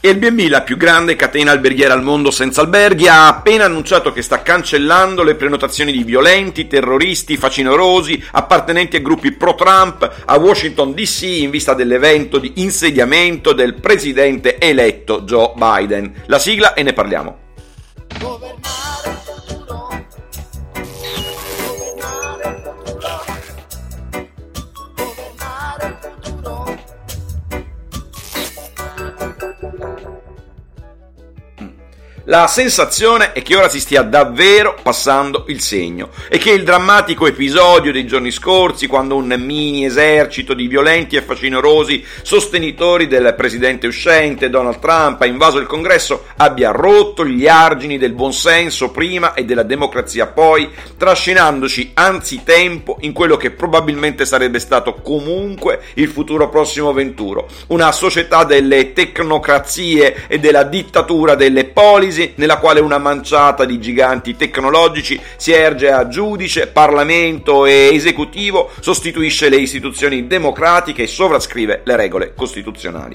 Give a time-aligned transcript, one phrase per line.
[0.00, 4.42] Airbnb, la più grande catena alberghiera al mondo senza alberghi, ha appena annunciato che sta
[4.42, 11.50] cancellando le prenotazioni di violenti, terroristi, facinorosi, appartenenti a gruppi pro-Trump a Washington DC in
[11.50, 16.22] vista dell'evento di insediamento del presidente eletto Joe Biden.
[16.26, 17.38] La sigla e ne parliamo.
[32.30, 37.26] La sensazione è che ora si stia davvero passando il segno e che il drammatico
[37.26, 43.86] episodio dei giorni scorsi, quando un mini esercito di violenti e facinorosi sostenitori del presidente
[43.86, 49.46] uscente Donald Trump ha invaso il congresso, abbia rotto gli argini del buonsenso prima e
[49.46, 56.92] della democrazia poi, trascinandoci anzitempo in quello che probabilmente sarebbe stato comunque il futuro prossimo
[56.92, 63.64] venturo, una società delle tecnocrazie e della dittatura delle polisi crisi nella quale una manciata
[63.64, 71.06] di giganti tecnologici si erge a giudice, Parlamento e esecutivo, sostituisce le istituzioni democratiche e
[71.06, 73.14] sovrascrive le regole costituzionali.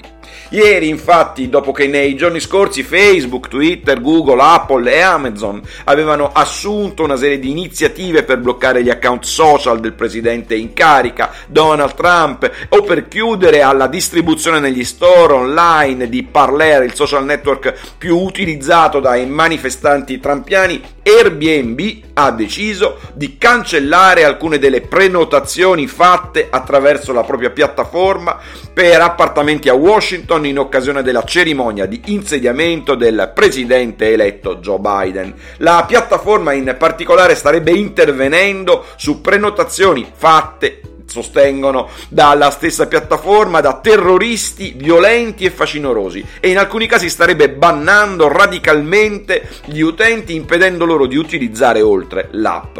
[0.50, 7.02] Ieri, infatti, dopo che nei giorni scorsi Facebook, Twitter, Google, Apple e Amazon avevano assunto
[7.02, 12.50] una serie di iniziative per bloccare gli account social del presidente in carica, Donald Trump,
[12.68, 18.93] o per chiudere alla distribuzione negli store online di Parler, il social network più utilizzato
[18.94, 21.80] lanciato dai manifestanti trampiani, Airbnb
[22.14, 28.38] ha deciso di cancellare alcune delle prenotazioni fatte attraverso la propria piattaforma
[28.72, 35.34] per appartamenti a Washington in occasione della cerimonia di insediamento del presidente eletto Joe Biden.
[35.58, 44.74] La piattaforma in particolare starebbe intervenendo su prenotazioni fatte sostengono dalla stessa piattaforma da terroristi
[44.76, 51.16] violenti e facinorosi e in alcuni casi starebbe bannando radicalmente gli utenti impedendo loro di
[51.16, 52.78] utilizzare oltre l'app.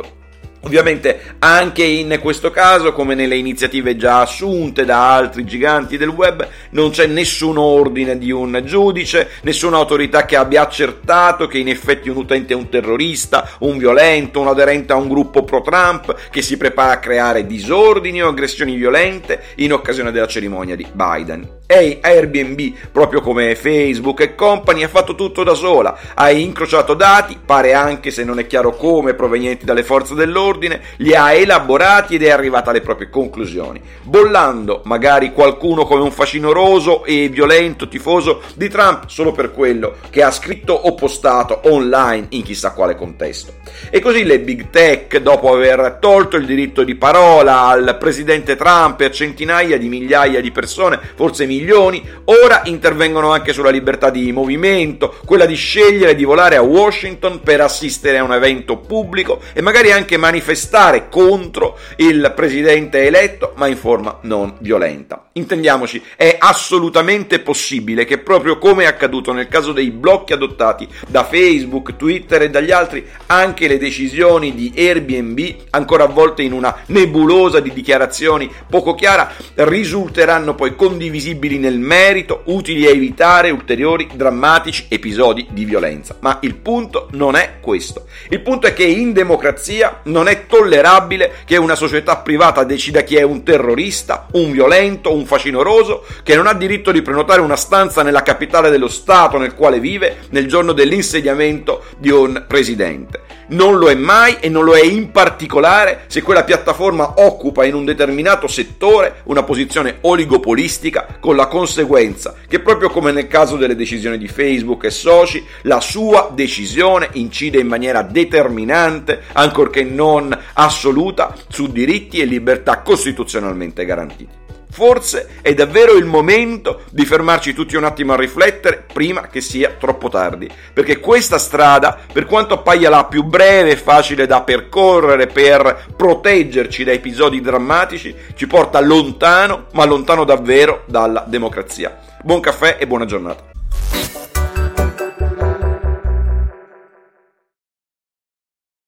[0.64, 6.48] Ovviamente anche in questo caso, come nelle iniziative già assunte da altri giganti del web,
[6.70, 12.08] non c'è nessun ordine di un giudice, nessuna autorità che abbia accertato che in effetti
[12.08, 16.56] un utente è un terrorista, un violento, un aderente a un gruppo pro-Trump che si
[16.56, 21.62] prepara a creare disordini o aggressioni violente in occasione della cerimonia di Biden.
[21.66, 27.38] E Airbnb, proprio come Facebook e company, ha fatto tutto da sola, ha incrociato dati,
[27.44, 32.14] pare anche se non è chiaro come, provenienti dalle forze dell'ordine, ordine, li ha elaborati
[32.14, 38.42] ed è arrivata alle proprie conclusioni, bollando magari qualcuno come un facinoroso e violento tifoso
[38.54, 43.54] di Trump solo per quello che ha scritto o postato online in chissà quale contesto.
[43.90, 49.00] E così le big tech, dopo aver tolto il diritto di parola al presidente Trump
[49.00, 54.30] e a centinaia di migliaia di persone, forse milioni, ora intervengono anche sulla libertà di
[54.32, 59.60] movimento, quella di scegliere di volare a Washington per assistere a un evento pubblico e
[59.60, 65.30] magari anche manifestare manifestare contro il presidente eletto, ma in forma non violenta.
[65.32, 71.24] Intendiamoci, è assolutamente possibile che proprio come è accaduto nel caso dei blocchi adottati da
[71.24, 77.60] Facebook, Twitter e dagli altri, anche le decisioni di Airbnb, ancora avvolte in una nebulosa
[77.60, 85.46] di dichiarazioni poco chiara, risulteranno poi condivisibili nel merito, utili a evitare ulteriori drammatici episodi
[85.50, 86.16] di violenza.
[86.20, 88.06] Ma il punto non è questo.
[88.28, 93.02] Il punto è che in democrazia non è è tollerabile che una società privata decida
[93.02, 97.56] chi è un terrorista, un violento, un facinoroso, che non ha diritto di prenotare una
[97.56, 103.22] stanza nella capitale dello Stato nel quale vive nel giorno dell'insediamento di un presidente.
[103.46, 107.74] Non lo è mai e non lo è in particolare se quella piattaforma occupa in
[107.74, 113.76] un determinato settore una posizione oligopolistica con la conseguenza che proprio come nel caso delle
[113.76, 120.38] decisioni di Facebook e soci, la sua decisione incide in maniera determinante, ancorché non non
[120.54, 124.42] assoluta su diritti e libertà costituzionalmente garantiti.
[124.70, 129.76] Forse è davvero il momento di fermarci tutti un attimo a riflettere prima che sia
[129.78, 135.28] troppo tardi, perché questa strada, per quanto appaia la più breve e facile da percorrere
[135.28, 141.96] per proteggerci da episodi drammatici, ci porta lontano, ma lontano davvero dalla democrazia.
[142.24, 143.53] Buon caffè e buona giornata.